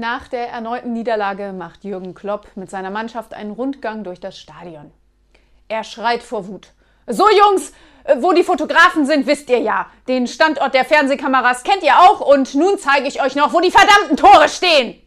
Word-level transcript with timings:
Nach 0.00 0.28
der 0.28 0.48
erneuten 0.50 0.92
Niederlage 0.92 1.52
macht 1.52 1.82
Jürgen 1.82 2.14
Klopp 2.14 2.46
mit 2.54 2.70
seiner 2.70 2.88
Mannschaft 2.88 3.34
einen 3.34 3.50
Rundgang 3.50 4.04
durch 4.04 4.20
das 4.20 4.38
Stadion. 4.38 4.92
Er 5.66 5.82
schreit 5.82 6.22
vor 6.22 6.46
Wut. 6.46 6.68
So 7.08 7.24
Jungs, 7.28 7.72
äh, 8.04 8.14
wo 8.20 8.30
die 8.30 8.44
Fotografen 8.44 9.06
sind, 9.06 9.26
wisst 9.26 9.50
ihr 9.50 9.58
ja. 9.58 9.90
Den 10.06 10.28
Standort 10.28 10.72
der 10.72 10.84
Fernsehkameras 10.84 11.64
kennt 11.64 11.82
ihr 11.82 11.98
auch 11.98 12.20
und 12.20 12.54
nun 12.54 12.78
zeige 12.78 13.08
ich 13.08 13.20
euch 13.20 13.34
noch, 13.34 13.52
wo 13.52 13.58
die 13.58 13.72
verdammten 13.72 14.16
Tore 14.16 14.48
stehen. 14.48 15.02